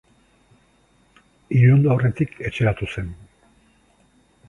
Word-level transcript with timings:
Ilundu 1.59 1.93
aurretik 1.99 2.35
etxeratu 2.51 2.91
zen. 2.97 3.15